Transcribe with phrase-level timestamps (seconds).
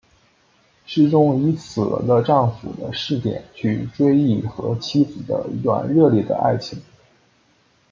[0.87, 6.81] 诗中以死了的丈夫的视点去追忆和妻子的一段热烈的爱情。